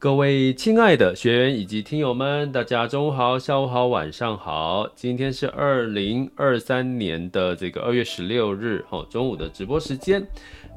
[0.00, 4.88] 各位亲爱的学员以及听友们，大家中午好、下午好、晚上好。
[4.94, 10.24] 今天是二零二三年的这个二月十六日，哈，中午的直播时间。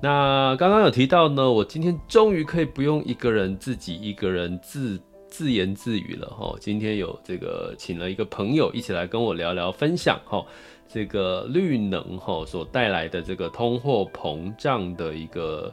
[0.02, 6.56] 那刚刚有提到呢，我今天终于可以不用一个人自己一个人自自言自语了，哈。
[6.60, 10.44] 今天有这个请了一个朋友一起来跟我聊聊分享，哈，
[10.88, 15.72] 这个绿能，哈，所带来的这个通货膨胀的一个。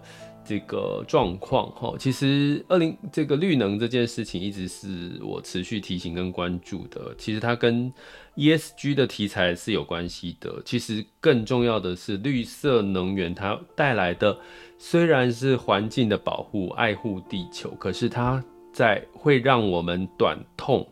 [0.49, 7.15] 这个状况哈，其实二零这个绿能这件事情一直是我持续提醒跟关注的。
[7.19, 7.93] 其实它跟
[8.35, 10.63] ESG 的题材是有关系的。
[10.65, 14.39] 其实更重要的是绿色能源它带来的
[14.79, 20.89] 虽然是环境的保护、爱护地球，可是它在会让我们短痛、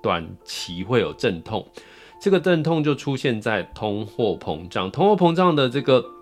[0.00, 1.66] 短期会有阵痛。
[2.20, 6.13] 这个阵痛就出现在通货膨胀，通货膨胀的这个。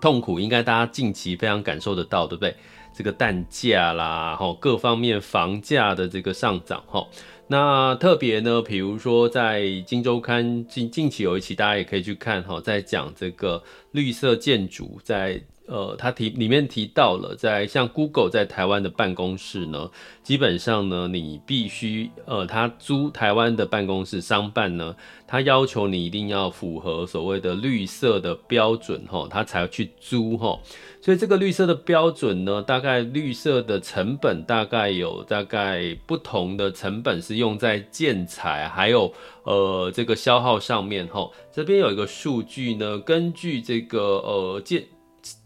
[0.00, 2.54] 痛苦应该大家近期非常感受得到，对不对？
[2.94, 7.06] 这个蛋价啦，哈，各方面房价的这个上涨，哈。
[7.46, 15.42] 那特别呢，比如说在《金周刊》近近期有一期，大家也可以去看，哈，在讲这个绿色建筑，在。
[15.68, 19.90] 呃，他提里面提到了，在像 Google 在台湾的办公室呢，
[20.22, 24.96] 基本上呢，你必须呃，他租台湾的办公室商办呢，
[25.26, 30.58] 他要求你一定要符合所谓的绿色的标准齁，他才去租齁。
[31.02, 39.12] 所以这个绿色的标准呢，大概绿色的成本大概有大概不同的成本是用在建材还有
[39.44, 41.30] 呃这个消耗上面齁。
[41.52, 44.82] 这边有一个数据呢，根据这个呃建。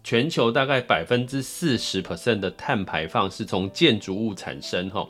[0.04, 5.08] 全球大概百分之四十 percent 的碳排放是从建筑物产生哈，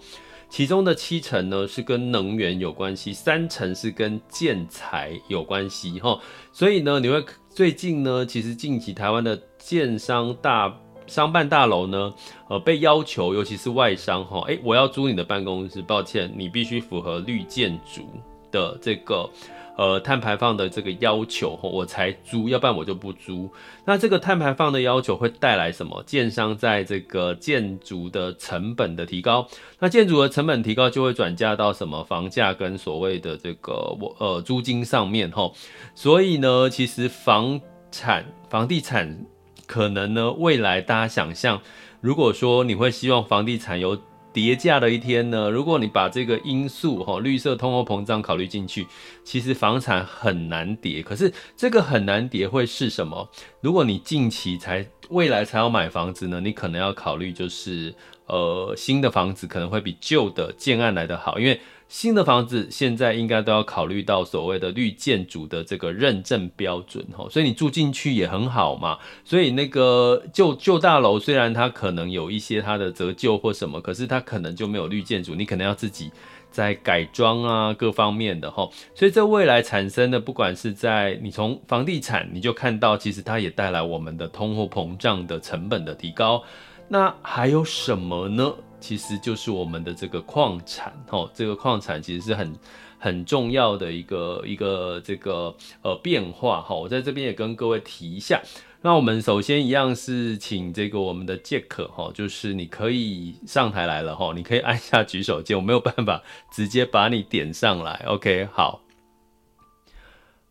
[0.48, 6.18] 其中的七成呢是跟能源有关系，三成是跟建材有关系哈。
[6.52, 10.74] 所以呢，你会最近呢，其实近期台湾的建商大
[11.06, 12.14] 商办大楼呢，
[12.48, 18.06] 呃，被要求，尤其是外商哈，哎，我要租你的办公室，抱歉，你必须符合绿建筑
[18.50, 19.28] 的这个。
[19.76, 23.50] 呃，碳排放的这个要求，我才租，要不然我就不租。
[23.86, 26.02] 那这个碳排放的要求会带来什么？
[26.06, 32.04] 建商在这个建筑的成本的提高，那建筑的成本提高就会转嫁到什么？
[32.04, 35.50] 房价跟所谓的这个我呃租金上面哈。
[35.94, 37.60] 所以呢，其实房
[37.90, 39.24] 产、房地产
[39.66, 41.60] 可能呢，未来大家想象，
[42.00, 43.98] 如果说你会希望房地产有。
[44.32, 45.50] 叠价的一天呢？
[45.50, 48.86] 如果你把这个因素哈，绿色通货膨胀考虑进去，
[49.24, 51.02] 其实房产很难叠。
[51.02, 53.28] 可是这个很难叠会是什么？
[53.60, 56.40] 如果你近期才未来才要买房子呢？
[56.40, 57.94] 你可能要考虑就是
[58.26, 61.60] 呃新的房子可能会比旧的建案来的好，因为。
[61.92, 68.98] 新的房子现在应该都要考虑到所谓的绿建筑的这个认证标准哈，所以你住进去也很好嘛。
[69.26, 76.10] 所以那个旧旧大楼虽然它可能有一些它的折旧或什么，可是它可能就没有绿建筑，你可能要自己
[76.50, 78.66] 在改装啊各方面的哈。
[78.94, 86.42] 所以这未来产生的，不管是在你从房地产，你就看到其实它也带来我们的通货膨胀的成本的提高。
[86.88, 88.50] 那还有什么呢？
[88.82, 92.52] 其实就是我们的这个矿产，哦，这个矿产其实是很
[92.98, 98.42] 很重要的一个一个这个呃变化，哈，我在这边也跟各位提一下。
[98.84, 106.20] 那我们首先一样是请这个我们的杰克，哈，就是你可以上台来了，哈，你可以按下举手键，我没有办法
[106.50, 108.82] 直接把你点上来，OK，好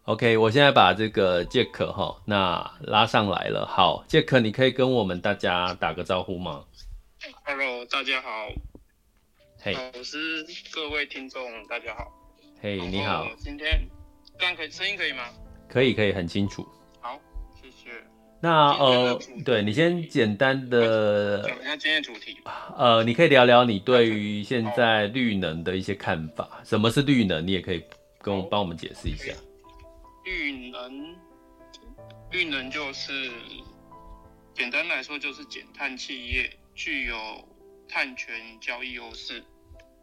[0.06, 6.62] ，OK，我现在把这个杰克，哈，那拉上来了，好，杰克，你可以跟我们大家打个招呼吗？
[7.51, 8.48] ？Hello，大家好。
[9.59, 12.09] 嘿、hey.，我是各位听众，大家好。
[12.62, 13.30] 嘿、hey,，你好。
[13.38, 13.89] 今天
[14.39, 15.25] 这样可以声音可以吗？
[15.68, 16.65] 可以，可以，很清楚。
[17.01, 17.19] 好，
[17.62, 17.89] 谢谢。
[18.42, 22.38] 那呃，对你先简单的讲一下今天的主题。
[22.77, 26.62] 呃，你可以聊聊你对于现在绿能的一些看法。
[26.63, 27.45] 什么是绿能？
[27.45, 27.83] 你也可以
[28.21, 29.33] 跟我帮我们解释一下。
[30.24, 31.15] 绿能，
[32.31, 33.30] 绿能就是
[34.53, 36.50] 简单来说就是减碳企业
[36.83, 37.16] 具有
[37.88, 39.44] 碳权交易优势，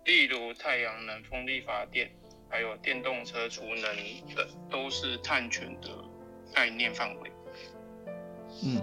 [0.05, 2.09] 例如太阳能、风力发电。
[2.49, 5.89] 还有电动车储能等都是碳权的
[6.55, 7.33] 概念范围。
[8.65, 8.81] 嗯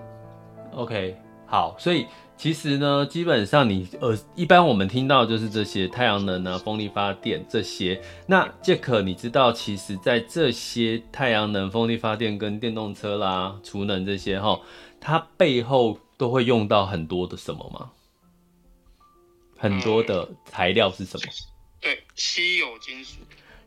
[0.74, 1.15] ，OK，
[1.47, 2.06] 好，所以
[2.36, 8.00] 其实呢，基本上你呃，一般我们听到就是这些太阳能啊、风力发电这些。
[8.27, 14.59] 那杰克，你知道其实在这些太阳能、风力发电跟电动车啦、储能这些哈，
[15.00, 17.91] 它背后都会用到很多的什么吗？
[19.57, 21.23] 很多的材料是什么？
[21.25, 21.33] 嗯、
[21.81, 23.19] 对，稀有金属。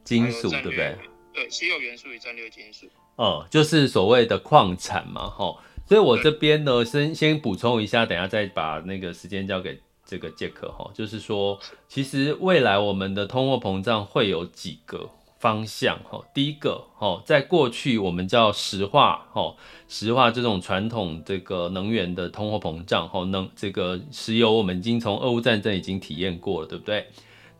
[0.04, 0.96] 金属对不对？
[1.32, 2.86] 对，稀有元素与战略金属。
[3.16, 5.58] 哦、嗯，就是所谓的矿产嘛，吼。
[5.86, 10.90] 所以我这边呢，先先补充一下，等下再把那个时间交给这个杰克哈。
[10.94, 11.58] 就是说，
[11.88, 16.20] 其实未来我们的通货膨胀会有几个方向哈。
[16.34, 19.54] 第一个哈，在过去我们叫石化哈，
[19.88, 27.06] 石化这种传统这个能源的通货膨胀哈，能这个石油我们已经从俄乌战争已经体验过了，对不对？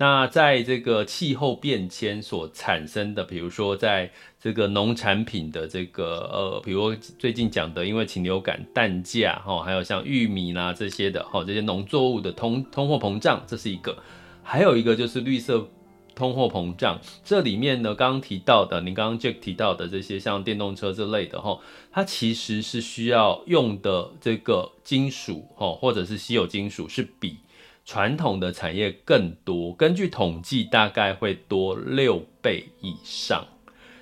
[0.01, 4.09] 那在这个气候变迁所产生的，比如说在
[4.41, 13.93] 这个农产品的这个呃，比如最近讲的，因为禽流感蛋价哈，还有像玉米啦这些的哈，这些农作物的通通货膨胀，这是一个；
[14.45, 15.69] 还有一个就是绿色
[16.19, 21.61] 通货膨胀，这里面呢，刚刚提到的，你刚刚 Jack 提到的这些像电动车之类的哈，
[21.93, 27.37] 它其实是需要用的这个金属哈，或者是稀有金属是比。
[27.85, 33.47] 传统的产业更多，根据统计大概会多六倍以上，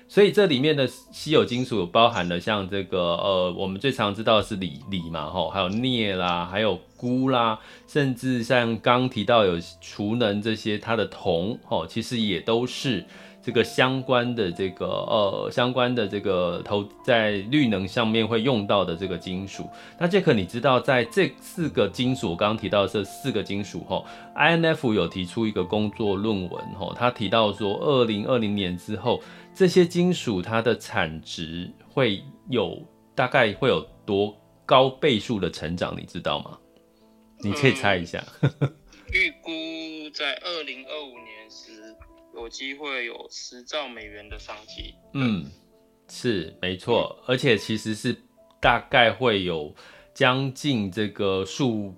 [0.07, 13.05] 所以这里面的稀有金属包含了像这个呃，我们最常知道是锂锂嘛，吼，还有镍啦，还有钴啦，甚至像刚提到有储能这些，它的铜，吼，其实也都是。
[13.39, 24.03] 这个相关的这个呃，相关的这个投在绿能上面会用到的这个金属，那杰克，你知道在这四个金属，我刚刚提到的这四个金属哈
[24.35, 29.21] ，INF 有提出一个工作论文吼，他提到说，二零二零年之后，
[29.57, 32.79] 这些金属它的产值会有
[33.15, 34.37] 大概会有多
[34.67, 36.59] 高倍数的成长，你知道吗？
[37.39, 38.23] 你可以猜一下。
[38.41, 38.51] 嗯、
[39.11, 39.51] 预估
[40.13, 41.95] 在二零二五年时。
[42.35, 44.93] 有机会有十兆美元的商机。
[45.15, 45.43] 嗯，
[46.07, 48.15] 是没错，而且其实是
[48.61, 49.73] 大概会有
[50.13, 51.95] 将近这个数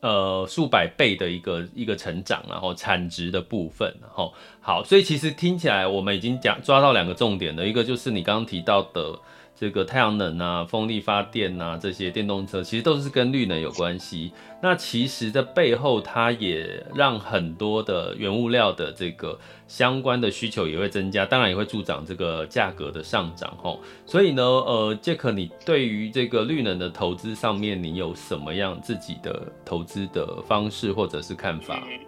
[0.00, 9.18] 呃数百倍的一个一个成长，然后产值的部分，然后好，所以其实听起来我们已经讲抓到两个重点了，一个就是你刚刚提到的。
[9.60, 14.32] 这个太阳能啊、风力发电啊，这些电动车其实都是跟绿能有关系。
[14.62, 23.80] 那其实在背后，它也让很多的原物料的这个相关的需求也会增加，当然也会助长这个价格的上涨吼。
[24.06, 31.82] 所以呢，呃，杰克，你对于这个绿能的投资上面，你有什么样自己的投资的方式或者是看法？
[31.84, 31.98] 嗯，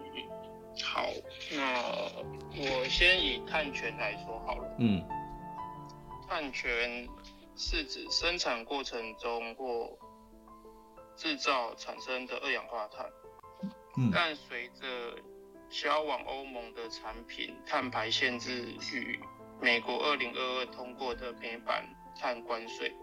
[0.84, 1.02] 好，
[1.56, 1.82] 那
[2.62, 4.64] 我先以碳权来说好了。
[4.78, 5.02] 嗯，
[6.28, 7.08] 碳权。
[7.62, 9.90] 是指生产过程中或
[11.14, 13.06] 制造产生的二氧化碳。
[13.98, 15.18] 嗯，但随着
[15.68, 19.20] 销往欧盟的产品碳排限制与
[19.60, 21.86] 美国二零二二通过的美版
[22.18, 22.96] 碳关税，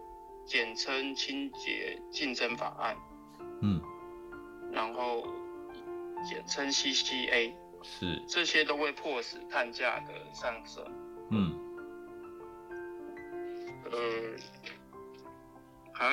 [0.43, 2.97] 简称清洁竞争法案。
[3.61, 3.79] 嗯，
[4.73, 5.23] 然后
[6.27, 7.53] 简称 CCA。
[7.83, 10.83] 是，这些都会迫使碳价的上升。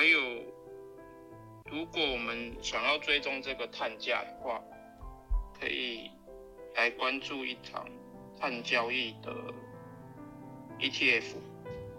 [0.05, 0.19] 还有，
[1.71, 4.61] 如果我们想要追踪这个碳价的话，
[5.59, 6.11] 可以
[6.75, 7.87] 来关注一场
[8.39, 9.35] 碳交易的
[10.79, 11.23] ETF。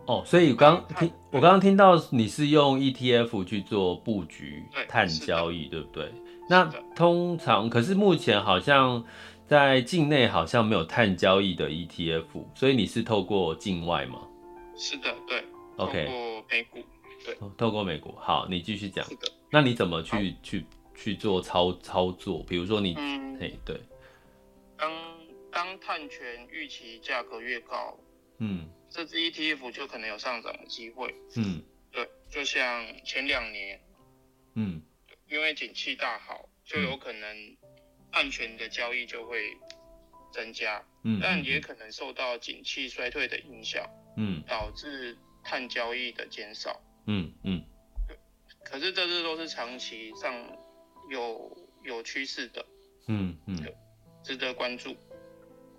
[0.07, 6.13] 哦，所以刚听我刚刚听到你是用 ETF 去做布局碳交易，对，对不对？
[6.49, 9.05] 那通常可是目前好像
[9.49, 14.21] 在境内好像没有碳交易的 ETF，所以你是透过境外吗？
[14.77, 15.43] 是的，对。
[15.79, 16.79] OK，透过美股，
[17.27, 19.05] 对，透过美国，好，你继续讲。
[19.51, 20.65] 那你怎么去去
[20.95, 22.41] 去做操操作？
[22.45, 23.81] 比如说你，嗯，嘿，对，
[24.79, 24.93] 当
[25.51, 27.99] 当碳权预期价格越高，
[28.39, 33.81] 嗯，这支 ETF 就可能有上涨的机会，嗯，对，就像前两年，
[34.55, 34.81] 嗯，
[35.29, 37.57] 因为景气大好，就有可能
[38.13, 39.57] 碳权的交易就会
[40.33, 43.85] 增加，嗯，但也可能受到景气衰退的影响，
[44.17, 45.19] 嗯，导致。
[45.49, 46.77] 碳交易的减少。
[47.07, 47.63] 嗯嗯。
[48.65, 50.35] 可是这些都是长期上
[51.11, 52.65] 有有趋势的。
[53.09, 53.59] 嗯嗯。
[54.23, 54.95] 值得关注。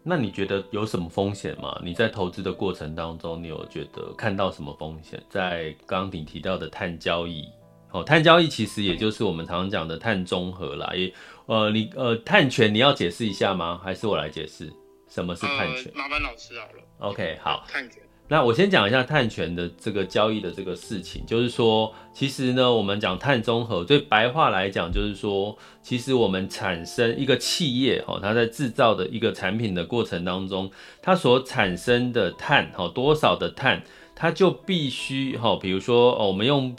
[0.04, 1.78] 那你觉得有什么风险吗？
[1.84, 5.22] 你在投资的过程当中，你有觉得看到什么风险？
[5.30, 7.44] 在刚刚你提到的碳交易，
[7.92, 10.94] 哦，碳交易其实也就是我们常常讲的碳中和啦。
[10.96, 11.14] 也，
[11.48, 13.78] 呃，你呃，碳权你要解释一下吗？
[13.84, 14.72] 还是我来解释
[15.10, 15.92] 什么是碳权？
[15.94, 16.82] 呃，麻烦老师好了。
[17.00, 17.66] OK，好。
[17.68, 18.02] 碳权。
[18.30, 30.70] 那我先讲一下碳权的这个交易的这个事情，就是说，其实呢，我们讲碳中和，对白话来讲，就是说，其实我们产生一个企业哈，它在制造的一个产品的过程当中，
[31.02, 33.82] 它所产生的碳哈，多少的碳，
[34.14, 36.76] 它就必须哈，比如说哦，我们用。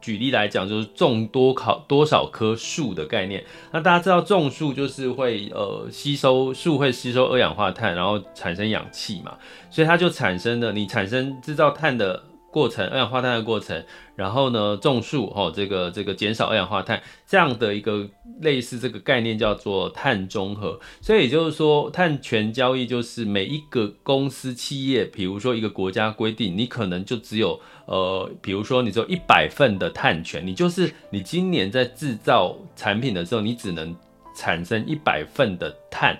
[0.00, 3.44] 举例来讲，就是种多考多少棵树的概念。
[3.72, 9.36] 那大家知道种树就是会呃吸收树会吸收二氧化碳，然后产生氧气嘛，
[9.70, 12.22] 所以它就产生了你产生制造碳的。
[12.52, 13.82] 过程，二氧化碳的过程，
[14.14, 18.08] 然后呢，种树哦，这个这个减少二氧化碳这样的一个
[18.40, 20.78] 类似这个概念叫做碳中和。
[21.00, 33.96] 所以也就是说，碳权交易就是每一个公司企业，比如说一个国家规定，你可能就只有呃，比如说你只有一百份的碳权，你就是你今年在制造产品的时候，你只能
[34.36, 36.18] 产生一百份的碳。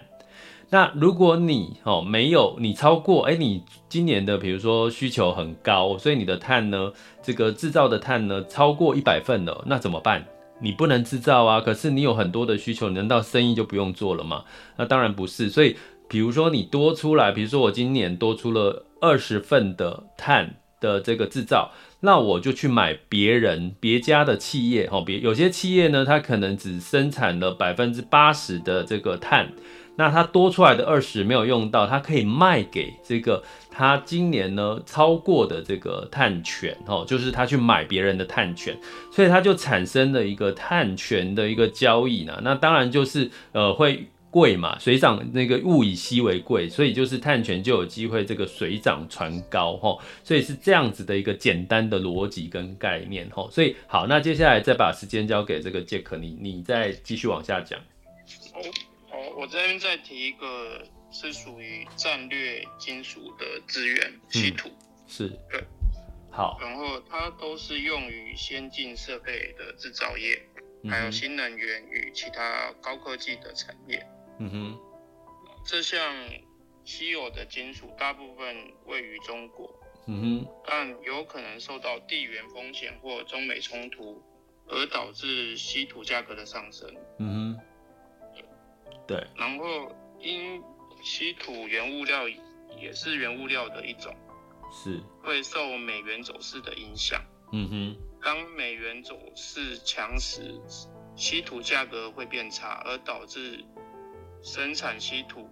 [0.73, 6.91] 那如果你哦没有你超过哎，你今年的比如说需求很高，所以你的碳呢，
[7.23, 10.25] 这个制造的碳呢超过一百份了，那怎么办？
[10.63, 14.45] 你不能制造啊，可是你有很多的需求，难道生意就不用做了吗？
[14.79, 15.51] 那当然不是。
[15.51, 15.77] 所以
[16.09, 29.53] 比如说你多出来，比如说我今年多出了二十份的碳的这个制造，那我就去买别人别家的企业哦，别有些企业呢，它可能只生产了百分之八十的这个碳。
[29.97, 38.77] 那它多出来的二十没有用到，它可以卖给这个他今年呢超过的这个碳权哦，就是他去买别人的碳权，
[39.11, 42.41] 所以它就产生了一个碳权的一个交易呢。
[42.43, 53.47] 那当然就是呃会贵嘛，水涨那个物以稀为贵，所以就是碳权就有机会这个水涨船高哈，所以是这样子的一个简单的逻辑跟概念哈。
[53.51, 57.79] 所以好，那接下来再把时间交给这个杰克，你你再继续往下讲。
[59.37, 65.65] 我这边再提一个，是属于战略金属的资源，稀土、嗯，是，对，
[66.31, 70.41] 好，然后它都是用于先进设备的制造业，
[70.89, 74.05] 还有新能源与其他高科技的产业。
[74.39, 74.79] 嗯哼，
[75.67, 76.01] 这项
[76.85, 79.75] 稀有的金属大部分位于中国，
[80.07, 84.23] 嗯哼，但有可能受到地缘风险或中美冲突
[84.67, 86.89] 而导致稀土价格的上升。
[87.19, 87.52] 嗯哼。
[89.13, 90.63] 对，然后因
[91.03, 92.27] 稀土原物料
[92.81, 94.15] 也是原物料的一种，
[94.73, 97.21] 是会受美元走势的影响。
[97.53, 100.59] 嗯哼，当美元走势强时，
[101.15, 103.63] 稀土价格会变差，而导致
[104.43, 105.47] 生产稀土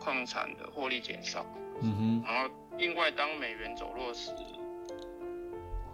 [0.00, 1.46] 矿产的获利减少。
[1.80, 4.32] 嗯哼，然后另外当美元走弱时，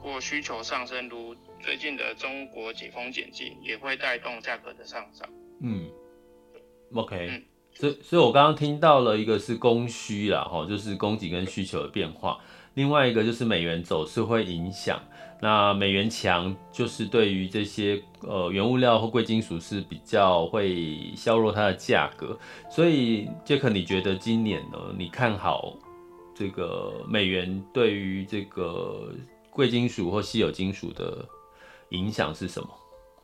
[0.00, 5.28] 或需求上升，如最近的中国解封解禁，也会带动价格的上涨。
[5.60, 5.90] 嗯。
[6.92, 12.38] OK，所以所以我刚刚听到了一个是供需啦，哈，就是供给跟需求的变化。
[12.74, 15.00] 另外一个就是美元走势会影响，
[15.40, 22.36] 那美元强就是对于这些呃原物料或贵金属是比较会削弱它的价格。
[22.68, 24.78] 所以杰克，你觉得今年呢？
[24.98, 25.76] 你看好
[26.34, 29.12] 这个美元对于这个
[29.50, 31.24] 贵金属或稀有金属的
[31.90, 32.68] 影响是什么？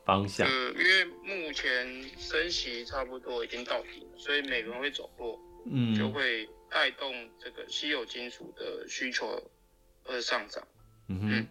[0.04, 5.38] 方向，呃，因为目前升息差不多已经到底了，所以美元会走弱，
[5.70, 9.26] 嗯，就会带动这个稀有金属的需求
[10.04, 10.62] 而上涨。
[11.08, 11.46] 嗯哼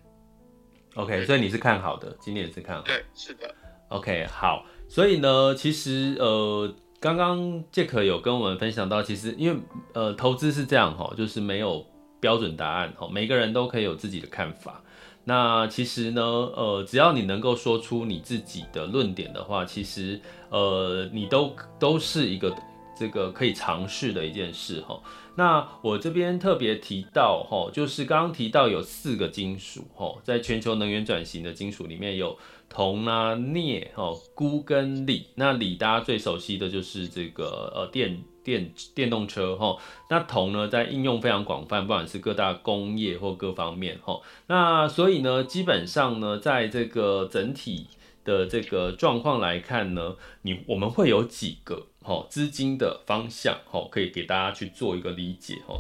[0.96, 2.94] ，OK，所以你是看好的，今年也是看好的。
[2.94, 3.53] 对，是的。
[3.89, 9.62] OK，好，所以呢，其实呃，刚刚杰克有跟我们分享到，其实因为
[9.94, 11.86] 呃，投资是这样哈，就是没有
[12.20, 14.84] 标准答案哈，每个人都可以有自己的看法。
[15.29, 20.19] 那其实呢，呃，只要你能够说出你自己的论点的话，其实，
[20.50, 22.51] 呃，你都都是一个
[22.98, 25.00] 这个可以尝试的一件事哈。
[25.36, 32.36] 那我这边特别提到哈，就是刚刚提到有四个金属哈，在全球能源转型的金属里面有
[32.67, 35.27] 铜啊、镍、哈、钴跟锂。
[35.36, 38.19] 那锂大家最熟悉的就是这个呃电。
[38.50, 39.77] 电电动车哈，
[40.10, 44.20] 那铜呢，在应用非常广泛，不管是各大工业或各方面哈。
[44.48, 47.86] 那所以呢，基本上呢，在这个整体
[48.25, 55.75] 的这个状况来看呢，你我们会有几个哈资金的方向哈，可以给大家去做一个理解哈。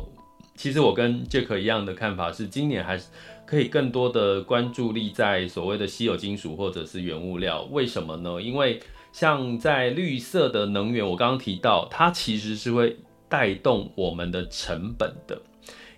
[0.55, 3.09] 其实我跟杰克一样的看法是，今年还是
[3.45, 7.63] 可以更多的关注力在所谓的稀有金属或者是原物料。
[7.71, 8.41] 为什么呢？
[8.41, 8.79] 因为
[9.11, 12.97] 像在绿色的能源，我刚刚提到，它其实是会
[13.27, 15.41] 带动我们的成本的。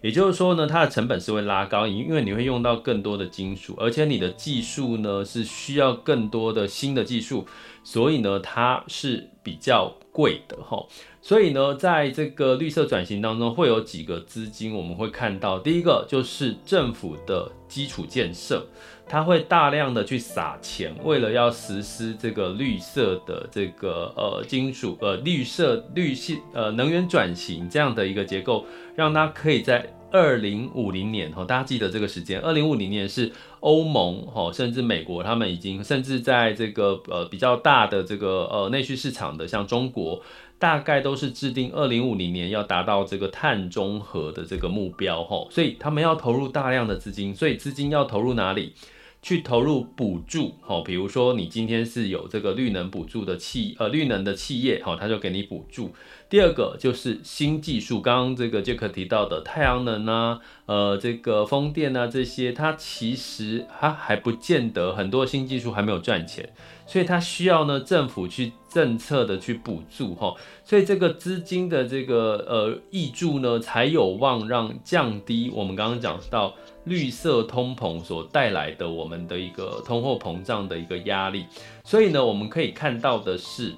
[0.01, 7.45] 也就是说呢，它的成本是会拉高，因为你会用到更多的金属，而且你的技术呢是需要更多的新的技术，
[7.83, 10.83] 所以呢，它是比较贵的哈。
[11.21, 15.59] 所以呢，在这个绿色转型当中，会有几个资金我们会看到。
[15.59, 18.65] 第一个就是政府的基础建设，
[19.11, 28.65] 它会大量的去撒钱，为了要实施这个绿色的这个呃金属呃绿色绿系呃能源转型这样的一个结构，
[28.95, 40.21] 让它可以在二零五零年哈，大家记得这个时间，二零五零年是欧盟哈，甚至美国他们已经甚至在这个呃比较大的这个呃内需市场的，像中国。
[40.57, 48.73] 大概都是制定二零五零年要达到这个碳中和的这个目标哈，所以他们要投入大量的资金，所以资金要投入哪里？
[49.21, 55.93] 去投入补助吼，比如说你今天是有这个绿能补助的企呃绿能的企业吼，他就给你补助。
[56.27, 66.49] 第二个就是新技术，刚刚这个杰克提到的太阳能啊，呃这个风电啊这些，它其实它还不见得很多新技术还没有赚钱。
[66.87, 70.35] 所以它需要呢，政府去政策的去补助哈，
[70.65, 76.53] 所以这个资金的这个呃挹注呢，才有望让降低我们刚刚讲到
[76.85, 81.45] 绿色通膨所带来的我们的一个通货膨胀的一个压力。
[81.83, 83.75] 所以呢，我们可以看到的是，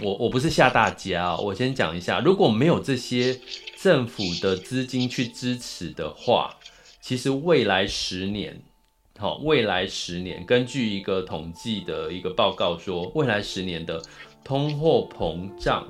[0.00, 3.38] 我我不是吓大家，我先讲一下，如果没有这些
[3.76, 6.56] 政府的资金去支持的话，
[7.00, 8.62] 其实未来十年。
[9.18, 14.02] 好，未来十年，根据一个统计的一个报告说，未来十年的
[14.42, 15.86] 通货膨胀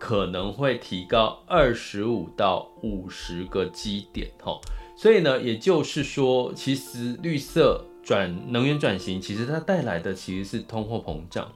[0.00, 4.30] 可能会提高二十五到五十个基点。
[4.40, 4.58] 吼，
[5.02, 11.50] 所以呢，也就是说，其实绿色转能源转型，其实它带来的其实是通货膨胀。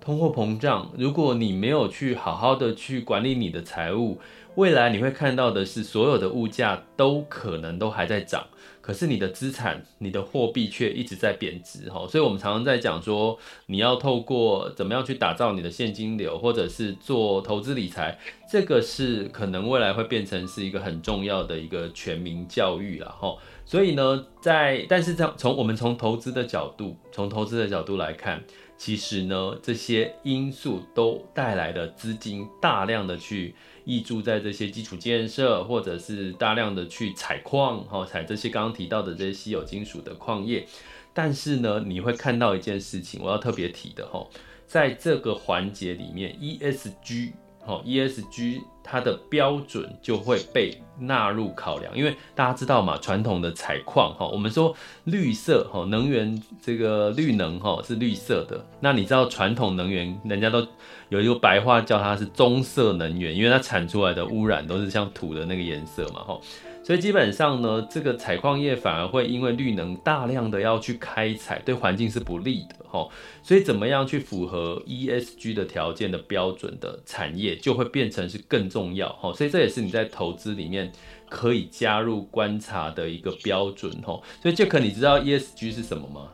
[0.00, 4.20] 通货膨胀，如果你没有去好好的去管理你的财务，
[4.54, 8.46] 未来你会看到的是，所有的物价都可能都还在涨。
[8.82, 18.18] 可是你的资产、你的货币却一直在贬值，哈，所以我们常常在讲说，你要透过怎么样去打造你的现金流，或者是做投资理财，
[18.50, 23.34] 这个是可能未来会变成是一个很重要的一个全民教育了，哈。
[23.64, 28.42] 所以呢，在但是从从我们从投资的角度，从投资的角度来看，
[28.76, 33.54] 其实呢，这些因素都带来了资金大量的去。
[33.84, 40.66] 溢注在这些基础建设，或者是大量的去采矿，哈，采这些刚刚提到的这些稀有金属的矿业。
[41.12, 44.26] 但是呢，你会看到一件事情，我要特别提的哈，
[44.66, 47.32] 在这个环节里面，ESG。
[47.64, 60.66] 好，ESG 它的标准就会被纳入考量，因为大家知道嘛，传统的采矿哈，我们说绿色哈能源，这个绿能哈是绿色的，那你知道传统能源，人家都
[61.08, 66.40] 有一个白话叫它是棕色能源，因为它产出来的污染都是像土的那个颜色嘛哈。
[66.84, 73.08] 所以基本上呢，这个采矿业反而会因为绿能大量的要去开采，对环境是不利的哈。
[73.40, 79.32] 所以怎么样去符合 ESG 的条件的标准的产业，就会变成是更重要哈。
[79.32, 80.90] 所以这也是你在投资里面
[81.30, 84.20] 可以加入观察的一个标准哈。
[84.42, 86.32] 所以杰克，你知道 ESG 是什么吗？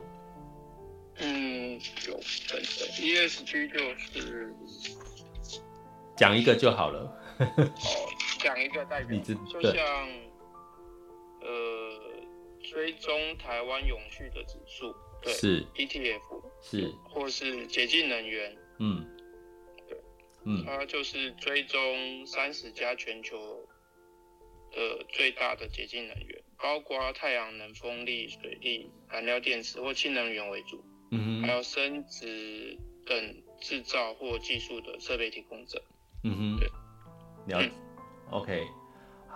[1.20, 2.14] 嗯，有
[2.48, 3.78] 等等，ESG 就
[4.18, 4.54] 是
[6.16, 7.00] 讲一个就好了。
[7.38, 7.68] 哦，
[8.40, 9.74] 讲一个代表， 就像。
[11.40, 12.01] 呃，
[12.62, 15.64] 追踪台湾永续的指数，对，是。
[15.74, 19.07] ETF，是，或是洁净能源，嗯，
[19.88, 19.98] 对，
[20.44, 23.38] 嗯，它就是追踪三十家全球
[24.72, 35.83] 的最大的洁净能源，包括太阳能、风力、水力、燃料电池或氢能源为主，嗯哼，还有生殖等制造或技术的设备提供者，
[36.24, 36.68] 嗯哼，对，
[37.46, 37.72] 了解，嗯
[38.33, 38.66] ，OK。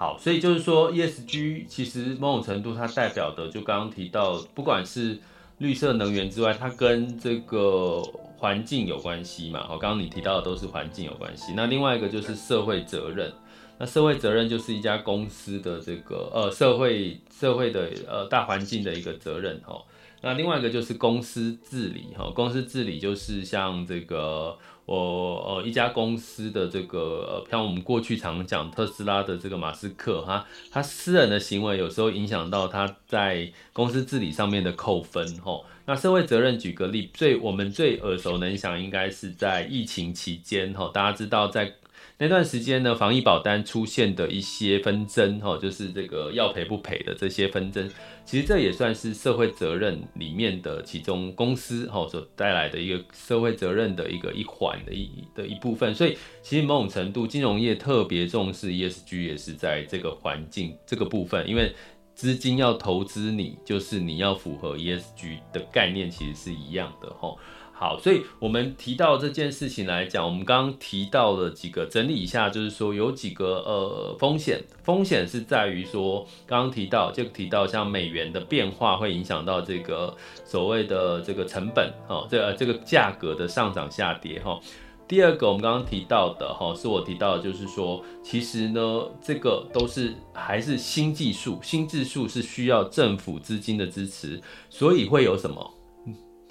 [0.02, 5.16] 好，所以就是说，ESG 其实某种程度它代表的，就刚刚提到，不管是
[5.58, 8.02] 绿色能源之外，它跟这个
[8.36, 9.62] 环境有关系嘛。
[9.62, 11.52] 好，刚刚你提到的都是环境有关系。
[11.54, 13.32] 那另外一个就是社会责任，
[13.78, 19.80] 那社会责任就是一家公司的这个呃社会社会的呃大环境的一个责任哈。
[20.20, 24.58] 那另外一个就是公司治理哈，公司治理就是像这个。
[24.84, 35.64] 我呃一家公司的这个呃，像我们过去常讲特斯拉的这个马斯克哈，他私人的行为有时候影响到他在公司治理上面的扣分吼。
[35.84, 41.74] 那社会责任举个例，最我们最耳熟能详应该是在疫情期间吼，大家知道在
[42.18, 47.90] 那段时间呢，防疫保单出现的一些纷争，哈，就是这个要赔不赔的这些纷争，
[48.24, 55.92] 其实这也算是社会责任里面的其中公司哈所带来的一个社会责任的一个一环的一的一部分。
[55.92, 61.74] 所以，其实某种程度，金融业特别重视 ESG 也是在这个环境这个部分，因为
[62.14, 67.34] 资金要投资你，就是你要符合 ESG 的概念，其实是一样的，哈。
[67.82, 84.60] 好，所以我们提到这件事情来讲，我们刚刚提到了几个，整理一下，就是说有几个呃风险，风险是在于说，刚刚提到就提到像美元的变化会影响到这个所谓的这个成本哈，这这个价格的上涨下跌哈。
[85.08, 94.40] 第二个我们刚刚提到的哈，是我提到的就是说，其实呢这个都是还是新技术，新技术是需要政府资金的支持，
[94.70, 95.74] 所以会有什么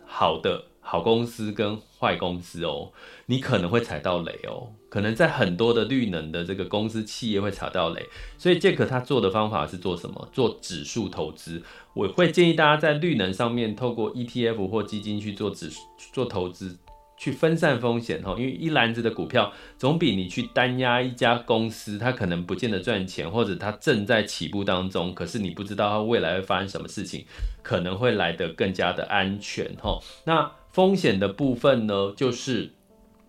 [0.05, 0.65] 好的。
[0.81, 2.91] 好公司跟坏公司哦，
[3.27, 8.05] 你可能会踩到雷哦，可能在很多的绿能的这个公司企业会踩到雷，
[8.37, 10.27] 所以杰克他做的方法是做什么？
[10.33, 11.61] 做指数投资。
[11.93, 16.77] 我会建议大家在绿能上面透过 ETF 或基金去做指数做投资。
[17.21, 27.23] 去分散风险哈，因为一篮子的股票总比你去单押一家公司，它可能不见得赚钱，或者它正在起步当中，可是你不知道它未来会发生什么事情，
[27.61, 29.99] 可能会来得更加的安全哈。
[30.25, 32.71] 那风险的部分呢，就是。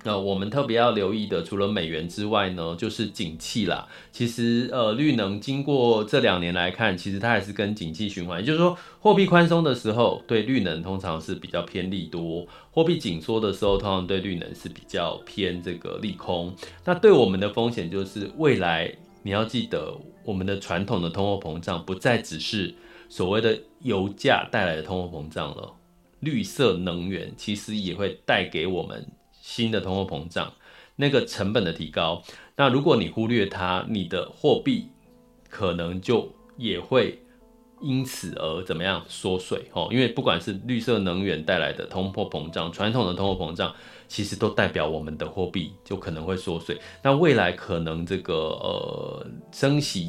[0.05, 3.87] 那我们特别要留意的，除了美元之外呢，就是景气啦。
[4.11, 16.53] 其实，呃，绿能经过这两年来看，其实它还是跟景气循环，也就是说，货币宽松的时候，对绿能通常是比较偏利多；货币紧缩的时候，通常对绿能是比较偏这个利空。
[16.85, 22.75] 那对我们的风险就是，未来你要记得，我们的传统的通货膨胀不再只是
[23.09, 25.75] 所谓的油价带来的通货膨胀了，
[26.19, 29.07] 绿色能源其实也会带给我们。
[29.55, 30.51] 新的通货膨胀，
[30.97, 32.23] 那个成本的提高，
[32.57, 34.88] 那如果你忽略它，你的货币
[35.51, 37.23] 可能就也会
[37.83, 39.88] 因此而怎么样缩水哦。
[39.91, 43.75] 因为不管是绿色能源带来的通货膨胀，传统的通货膨胀，
[44.09, 46.81] 其实都代表我们的货币就可能会缩水。
[47.03, 50.09] 那未来可能这个呃升息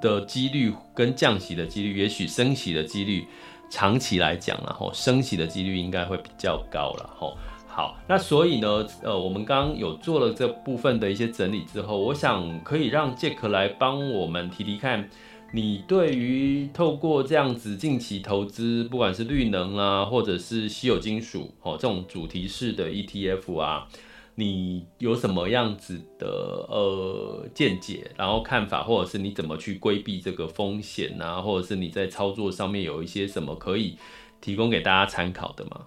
[0.00, 3.26] 的几率跟降息的几率，也许升息的几率
[3.70, 7.36] 长期来讲，然后升息的几率应该会比较高了吼。
[7.74, 15.08] 好，那所以呢，呃，我们刚刚有做了这部分的一些整理之后，我想可以让杰克来帮我们提提看，
[15.54, 23.88] 你对于透过这样子近期投资，不管是绿能啊，或者是稀有金属哦，这种主题式的 ETF 啊，
[24.34, 33.96] 你有什么样子的呃见解，然后看法，或者是你怎么去规避这个风险啊，或者是你在操作上面有一些什么可以
[34.42, 35.86] 提供给大家参考的吗？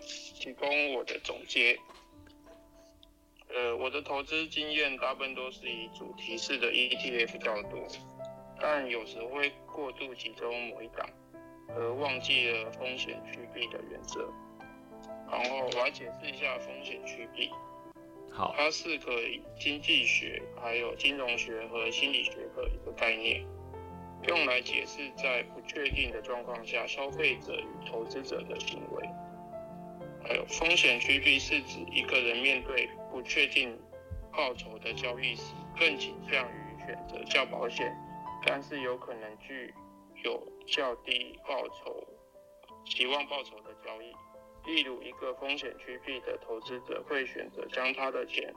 [0.00, 1.78] 提供我的总结，
[3.48, 7.86] 呃，我的投资经验大部分都是以主题式的 ETF 较多，
[8.60, 11.08] 但有时会过度集中某一档，
[11.68, 14.28] 而忘记了风险趋避的原则。
[15.30, 17.50] 然后我来解释一下风险趋避。
[18.32, 23.44] 好，它是可以经济学、还有金融学和心理学的一个概念，
[24.28, 29.08] 用来解释在不确定的状况下消费者与投资者的行为。
[30.22, 33.76] 还有风险趋避是指一个人面对不确定
[34.32, 37.92] 报酬的交易时，更倾向于选择较保险，
[38.46, 39.74] 但是有可能具
[40.22, 42.06] 有较低报酬、
[42.84, 44.12] 期望报酬的交易。
[44.66, 48.54] 例如，一个风险趋避的投资者会选择将他的钱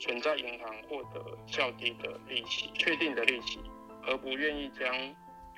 [0.00, 3.60] 存在银行，获得较低的利息、确定的利息，
[4.04, 4.92] 而不愿意将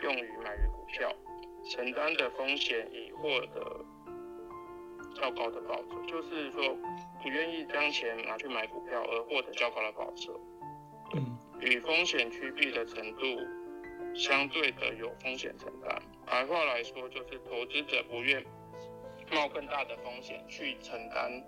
[0.03, 1.11] 用于买入股票，
[1.71, 3.85] 承担的风险以获得。
[5.17, 6.77] 较高的报酬，就是说
[7.23, 10.39] 不愿意将钱拿去买股票而获得较高的报酬。
[11.15, 13.27] 嗯，与风险趋避的程度
[14.15, 16.03] 相对的有风险承担。
[16.27, 18.45] 白话来说，就是投资者不愿
[19.31, 21.43] 冒更大的风险去承担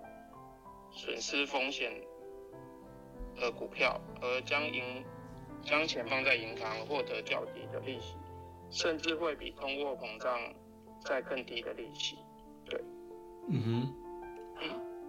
[0.91, 1.91] 损失风险
[3.35, 5.03] 的股票，而将银
[5.61, 8.15] 将钱放在银行获得较低的利息，
[8.71, 10.39] 甚至会比通货膨胀
[11.03, 12.17] 再更低的利息。
[12.65, 12.81] 对。
[13.51, 14.67] 嗯哼，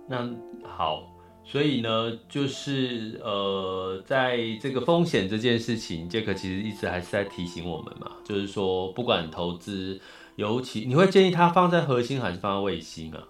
[0.08, 1.06] 那好，
[1.44, 10.00] 所以呢，就是呃，在这个风险这件事情，杰克其实一直还是在提醒我们嘛，就是说，不管投资，
[10.36, 13.28] 尤其你会建议它放在核心还是放在卫星啊？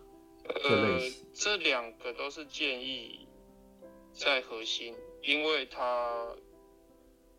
[0.64, 1.00] 呃，
[1.34, 3.26] 这两个都是建议
[4.12, 6.26] 在核心，因为它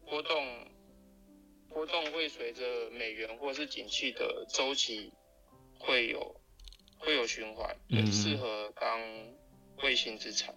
[0.09, 0.45] 波动
[1.69, 5.13] 波动会随着美元或是景气的周期
[5.79, 6.35] 会有。
[7.01, 8.99] 会有循环，很适合当
[9.83, 10.53] 卫星资产。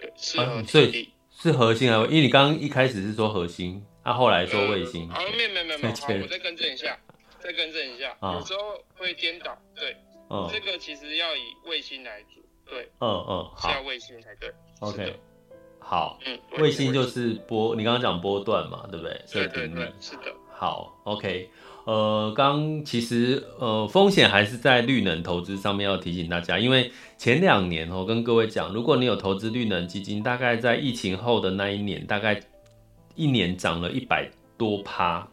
[0.00, 5.08] 对，适合所以是核心啊，因为你刚刚一开始是说核心，他、啊、后来说卫星。
[5.10, 6.96] 啊，没有没有没有，好，我再更正一下，
[7.40, 9.96] 再更正一下，啊、有时候会颠倒，对，
[10.30, 15.18] 嗯、这个其实要以卫星来组，对，嗯嗯，是要卫星才对，OK，
[15.80, 19.20] 好，嗯，卫星就是波，你刚刚讲波段嘛，对不对？
[19.32, 21.50] 对对对，是的，好，OK。
[21.88, 32.42] 呃，刚其实呃风险还是在绿能投资上面，要提醒大家，因为前两年我跟各位讲，如果你有投资绿能基金，大概在疫情后的那一年，大概
[33.14, 35.26] 一年涨了一百多趴，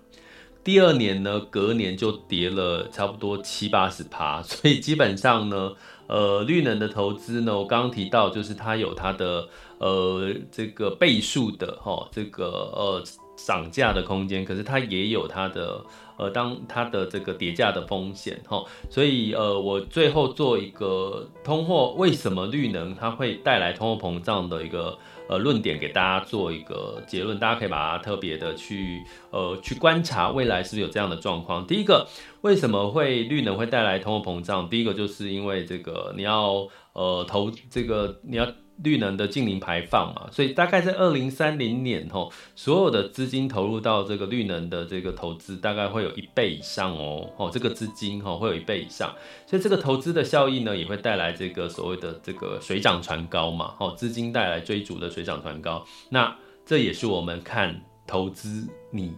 [0.63, 5.73] 第二年呢，隔年就跌了差不多七八十趴，所以基本上呢，
[6.07, 13.03] 呃，绿能的投资呢，我刚刚提到就是它有它的呃这个倍数的哈，这个呃
[13.35, 15.83] 涨价的空间，可是它也有它的。
[16.17, 31.67] 呃，当它的这个叠价的风险哈，所以呃，我最后做一个通货为什么绿能它会带来通货膨胀的一个呃论点给大家做一个结论，大家可以把它特别的去呃去观察未来是不是有这样的状况。
[31.67, 32.07] 第一个，
[32.39, 34.69] 为什么会绿能会带来通货膨胀？
[34.69, 38.47] 第一个就是因为这个你要呃投这个你要。
[38.83, 49.13] 绿能的净零排放嘛，所以大概在二零三零年吼，所有的资金投入到这个绿能的这个投资，大概会有一倍以上哦，哦，这个资金哈会有一倍以上，
[49.47, 56.35] 所以这个投资的效益呢，也会带来这个所谓的这个水涨船高嘛，哦，资金带来追逐的水涨船高，那
[56.65, 59.13] 这也是我们看投资你。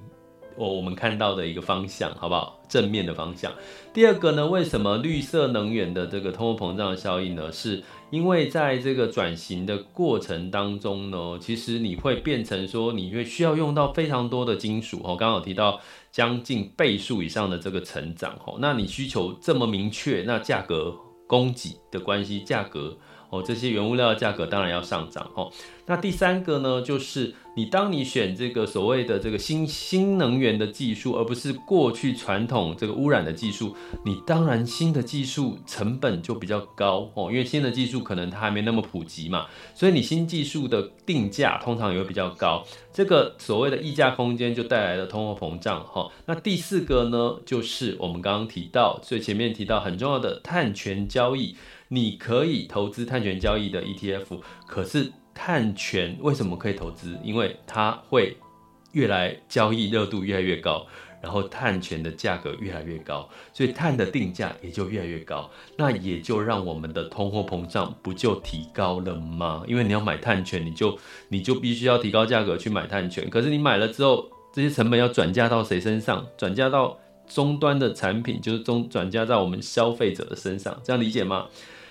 [0.60, 2.60] 我我们看到的一个方向，好不好？
[2.68, 3.54] 正面的方向。
[3.94, 7.52] 第二个呢，为什么绿色能源的这个通货膨胀的效应呢？
[7.52, 15.02] 是因为在这个转型的过程当中呢，其实你会变成说，你会需要用到非常多的金属。
[15.04, 18.40] 哦，刚刚有提到将近倍数以上的这个成长。
[18.46, 20.96] 哦，那你需求这么明确，那价格
[21.28, 22.98] 供给的关系，价格。
[23.30, 25.52] 哦，这些原物料的价格当然要上涨哦。
[25.86, 42.66] 那第三个呢，就是你当你选这个所谓的这个新新能源的技术，而不是过去传统这个污染的技术，你当然新的技术成本就比较高哦，因为新的技术可能它还没那么普及嘛，所以你新技术的定价通常也会比较高。
[42.92, 46.10] 这个所谓的溢价空间就带来了通货膨胀哈。
[46.26, 51.56] 那第四个呢，就是我们刚刚提到，最前面提到很重要的碳权交易。
[51.90, 57.18] 你可以投资碳权交易的 ETF，可是碳权为什么可以投资？
[57.24, 58.36] 因为它会
[58.92, 60.86] 越来交易热度越来越高，
[61.22, 65.50] 然后碳权的价格越来越高，所以碳的定价也就越来越高。
[65.78, 69.64] 那也就让我们的通货膨胀不就提高了吗？
[69.68, 70.98] 因为你要买碳权，你就
[71.30, 73.30] 你就必须要提高价格去买碳权。
[73.30, 76.26] 可是你买了之后，这些成本要转嫁到谁身上？
[76.38, 76.98] 转嫁到
[77.28, 80.82] 终端的产品，就是中转嫁在我们消费者的身上。
[80.84, 81.48] 这样理解吗？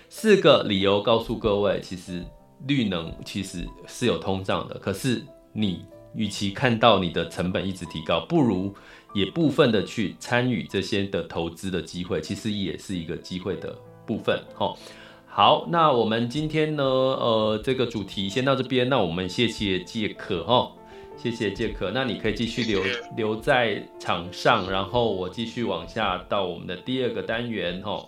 [0.08, 2.24] 四个理由告诉各位，其实
[2.66, 4.78] 绿能其实是有通胀的。
[4.78, 8.74] 可是你与其看到你的成本一直提高，不如
[9.12, 14.40] 也部分的去参与这些的投资的机会，其实也是一个机会的部分。
[14.54, 14.78] 吼，
[15.26, 18.88] 好，那我们今天呢，呃，这个主题先到这边。
[18.88, 20.72] 那我们谢谢杰克，哈，
[21.16, 21.90] 谢谢杰克。
[21.92, 22.82] 那你可以继续留
[23.16, 28.06] 留在场上，然后我继续往下到我们的第二个单元，齁。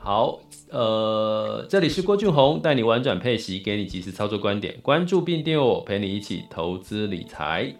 [0.00, 7.74] 好，呃，这里是郭俊宏，带你玩转配息，给你及时操作观点，关注并订阅我，陪你一起投资理财。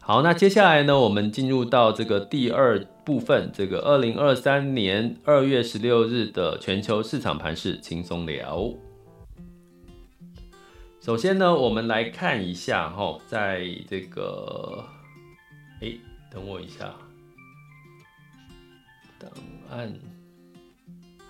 [0.00, 8.70] 好，那接下来呢，我们进入到这个第二部分，这个二零二三年二月十六日的全球市场盘势轻松聊。
[11.00, 14.84] 首先呢，我们来看一下哈，在这个，
[15.80, 15.94] 哎，
[16.30, 16.94] 等我一下，
[19.18, 19.30] 档
[19.70, 19.90] 案。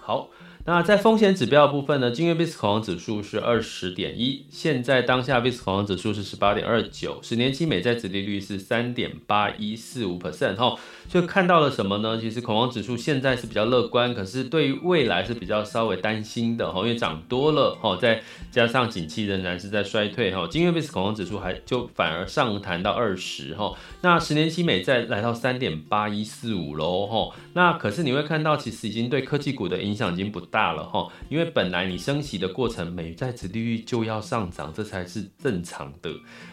[0.06, 0.28] 好，
[0.66, 10.74] 那在风险指标部分呢，今日 VIX 恐慌指数是二十点一，现在当下 VIX 恐慌指数是十八点二九，十年期美债殖利率是三点八一四五 percent 哈，
[11.06, 12.18] 就看到了什么呢？
[12.18, 36.08] 其实恐慌指数现在是比较乐观，可是对于未来是比较稍微担心的哈，因为涨多了哈，再加上景气仍然是在衰退哈，今日 VIX 恐慌指数还就反而上弹到二十哈，那十年期美债来到三点八一四五喽哈，那可是你会看到其实已经对科技股的影响已经不大了哈，因为本来你升息的过程，美债殖利率就要上涨，这才是正常的。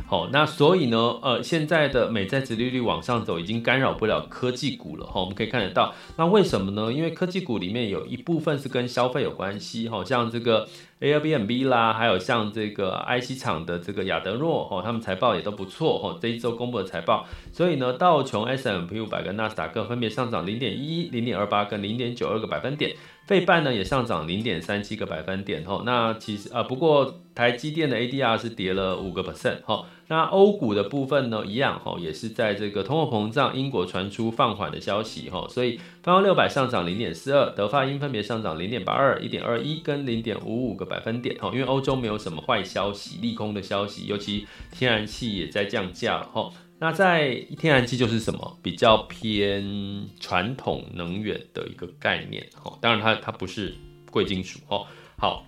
[0.07, 5.21] 好，那所以呢，呃，现在的美债殖利率往上走，已经干扰不了科技股了哈。
[5.21, 6.91] 我们可以看得到，那为什么呢？
[6.91, 10.67] 因为科技股里面有一部分是跟消费有关系哈，像这个
[10.99, 16.17] Airbnb 啦，还有像这个 IC 厂的这个亚德诺哈，他们财报也都不错哈。
[16.19, 22.95] 这一周公布的财报，所以呢，道琼 S M P 五百跟纳斯达克分别上涨零点一、零点二八跟零点九二个百分点。
[23.31, 25.83] 费半呢也上涨零点三七个百分点哈。
[25.85, 29.85] 那其实啊，不过台积电的 ADR 是跌了五个 percent 哈。
[30.09, 41.49] 那欧股的部分呢，一样哈，也是在这个通货膨胀，英国传出放缓的消息哈，所以泛欧六百上涨零点四二，德法英分别上涨零点八二、一点二一跟零点五五个百分点哈。
[41.53, 46.49] 因为欧洲没有什么坏消息、利空的消息，尤其天然气也在降价了哈。
[46.81, 53.75] 那在天然气就是什么比较偏传统能源的一个概念哦，当然它它不是
[54.09, 54.87] 贵金属哦。
[55.15, 55.45] 好，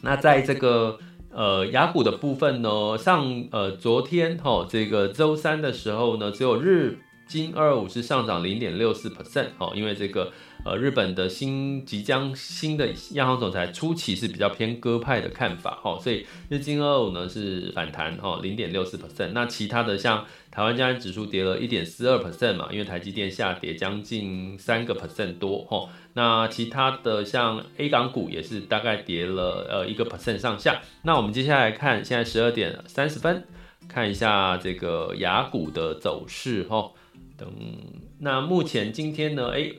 [0.00, 0.98] 那在这个
[1.30, 10.32] 呃雅股的部分呢，上呃昨天哈这个周三的时候呢，只有日经二二五是上涨零点六四 percent 哦，因为这个。
[10.64, 19.32] 呃，日本的新即将新的央行总裁初期是比较偏鸽派的看法哈，所以日经二五呢是反弹哈，零点六四 percent。
[19.32, 25.88] 那其他的像台湾加权指数跌了一点四二 percent 嘛，因为台积电下跌将近三个 percent 多哈。
[26.14, 30.80] 那其他的像 A 港股也是大概跌了呃一个 percent 上下。
[31.02, 33.42] 那我们接下来看，现在十二点三十分，
[33.88, 36.92] 看一下这个雅股的走势哈。
[37.36, 37.52] 等，
[38.20, 39.72] 那目前今天呢，哎。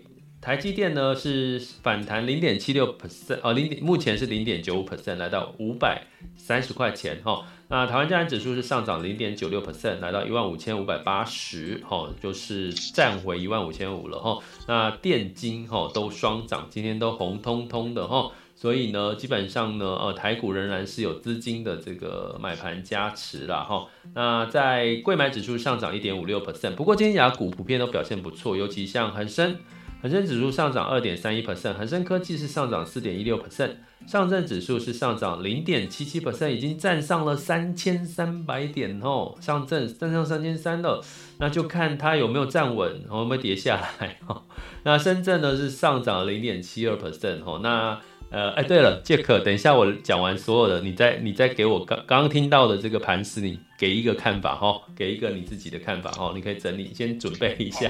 [0.43, 7.45] 台积电呢是反弹零点七六 percent，哦，零点目前是零点九五 percent，来到五百三十块钱哈。
[7.69, 14.37] 那台湾加权指数是上涨零点九六 percent，来到一万五千五百八十，哈，就是站回一万五千五了哈。
[14.67, 23.87] 那电金哈都双涨，今天都红彤彤的哈，所以呢，基本上呢，呃，台股仍然是有资金的这个买盘加持啦哈。
[24.13, 29.55] 那在贵买指数上涨一点五六 percent，不过今天雅股普遍都表现不错，尤其像恒生。
[30.03, 41.01] 恒生指数上涨二点三一百分恒生科技是上涨四点一六百分上证指数是上涨零点七七百分已经站上了三千三百点哦，上证站上三千三了，
[41.39, 44.43] 那就看它有没有站稳，会不会跌下来哈。
[44.83, 47.97] 那深圳呢是上涨零点七二 percent 哦，那
[48.29, 57.89] 呃哎对了，杰克，等一下我讲完所有的，你再你再给我刚刚听到的这个盘势，你给一个看法哈，给一个你自己的看法哈，你可以整理先准备一下。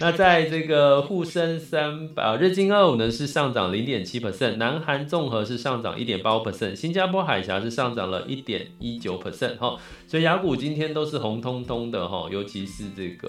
[0.00, 13.28] 那在这个沪深三百，日经二五呢是上涨零点七 percent，南韩综合是上涨一点八 percent，新加坡海峡是上涨了一点一九 percent 哈，所以雅股今天都是红彤彤的哈，尤其是这个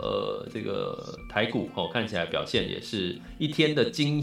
[0.00, 4.22] 呃这个台股哈，看起来表现也是一天的惊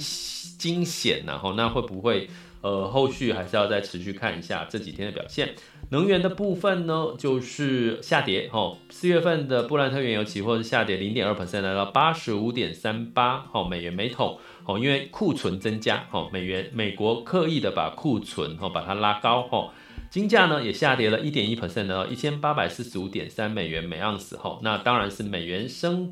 [0.58, 2.28] 惊险然后那会不会？
[2.62, 5.54] 呃，后续还是要再持续看一下这几天的表现。
[5.94, 8.50] 能源的部分呢，就是下跌。
[8.52, 14.40] 哈，四月份的布兰特原油期货是下跌零点二 percent，来到八十五点三八哈美元每桶。
[14.66, 19.44] 哦，因为库存增加，哈美元美国刻意的把库存哈把它拉高。
[19.44, 19.72] 哈，
[20.10, 24.36] 金价呢也下跌了一点一 percent，到一千八百四十五点三美元每盎司。
[24.38, 26.12] 哈，那当然是美元升，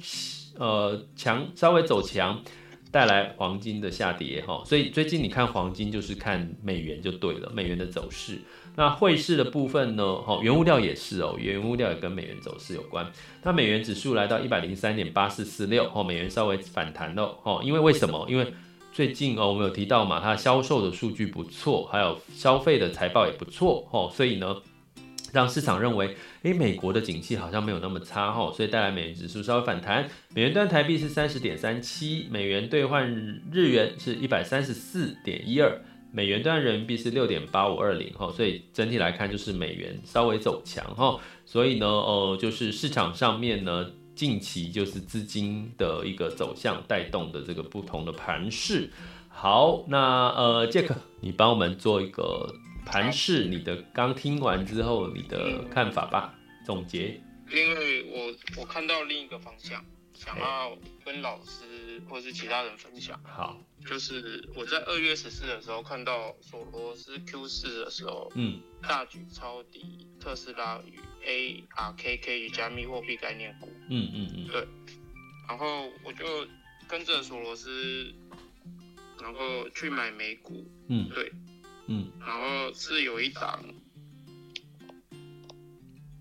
[0.59, 2.39] 呃强稍微走强。
[2.91, 8.37] 带来黄金的下跌哈，所以最近你看黄金就是看美元就对了，美元的走势。
[8.75, 10.15] 那汇市的部分呢？
[10.15, 13.11] 哈，原物料也是哦，原物料也跟美元走势有关。
[13.43, 18.25] 那美元指数来到一百零三点八四四六，哈，美元稍微反弹了，哈，因为为什么？
[18.29, 18.53] 因为
[18.93, 24.57] 最近哦，我们有提到嘛，它销售的数据不错，还有消费的财报也不错，哈，所以呢。
[25.33, 30.05] 让市场认为，诶，美国的景气好像没有那么差哈，所以带来美元指数稍微反弹。
[30.35, 33.09] 美元兑台币是三十点三七，美元兑换
[33.49, 35.81] 日元是一百三十四点一二，
[36.11, 48.89] 美元兑人民币是六点八五二零哈，所以整体来看就是美元稍微走强哈，所以呢，呃，就是市场上面呢，近期就是资金的一个走向带动的这个不同的盘势。
[49.29, 52.53] 好，那呃，杰克，你帮我们做一个。
[52.83, 56.33] 盘势，你的刚听完之后，你的看法吧，
[56.65, 57.21] 总结。
[57.47, 63.19] 因为我我看到另一个方向，想要跟老师或是其他人分享。
[63.23, 73.69] 好，就是我在二月十四的时候看到索罗斯 Q 四的时候，嗯，大举抄底特斯拉与 ARKK 与加密货币概念股。
[73.89, 74.67] 嗯嗯嗯，对。
[75.47, 76.25] 然后我就
[76.87, 78.13] 跟着索罗斯，
[79.21, 80.65] 然后去买美股。
[80.87, 81.31] 嗯，对。
[81.87, 83.61] 嗯，然后是有一档，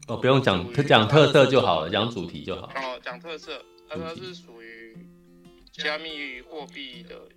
[0.08, 2.66] 哦，不用讲特讲特色就好了，讲主题就好。
[2.74, 4.96] 哦，讲特色，它它是属于
[5.72, 7.28] 加密货币的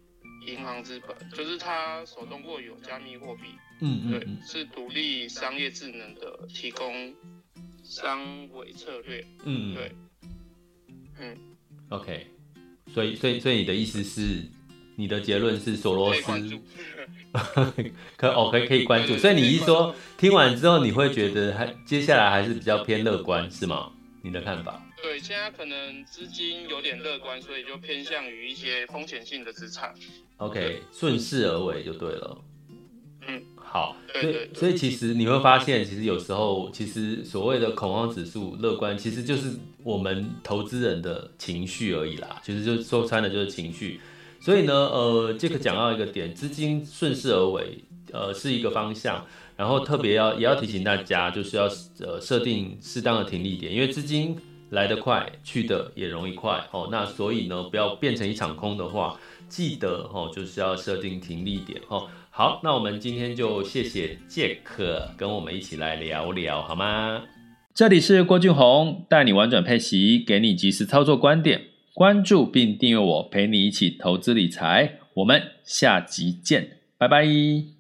[0.47, 3.41] 银行资本，就是它手中握有加密货币，
[3.81, 7.13] 嗯嗯，对，是独立商业智能的提供
[7.83, 9.91] 商委策略，嗯对，
[11.19, 11.37] 嗯
[11.89, 12.27] ，OK，
[12.93, 14.43] 所以所以所以你的意思是？
[14.95, 16.21] 你的结论是索罗斯，
[18.15, 23.91] 可哦可以可以关注，所以你一说听完之后，你会觉得还接下来还是比较偏乐观是吗？
[24.21, 24.79] 你的看法？
[25.03, 29.93] 对，现在可能资金有点乐观，所以就偏向于一些风险性的资产。
[30.37, 32.37] OK，顺势而为就对了。
[33.27, 39.51] 嗯，好，所以所以其实你会发现，其实有时候其实所谓的恐慌指数乐观，其实就是
[39.83, 42.41] 我们投资人的情绪而已啦。
[42.41, 43.99] 其实就说穿了就是情绪。
[44.39, 47.83] 所以呢，呃，这个讲到一个点，资金顺势而为，
[48.13, 49.27] 呃，是一个方向。
[49.57, 51.65] 然后特别要也要提醒大家，就是要
[51.99, 54.35] 呃设定适当的停利点，因为资金
[54.74, 56.89] 来得快，去得也容易快哦。
[56.91, 59.17] 那所以呢，不要变成一场空的话，
[59.47, 62.07] 记得哦，就是要设定停利点哦。
[62.32, 67.21] 好，那我们今天就谢谢杰克跟我们一起来聊聊，好吗？
[67.74, 71.61] 这里是郭俊宏，带你玩转配息，给你及时操作观点。
[71.93, 74.99] 关注并订阅我，陪你一起投资理财。
[75.13, 77.72] 我们下集见，拜拜。